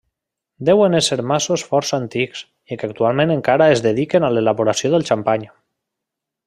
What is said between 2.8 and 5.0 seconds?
que actualment encara es dediquen a l'elaboració